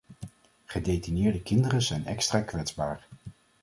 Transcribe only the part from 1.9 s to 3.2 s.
extra kwetsbaar.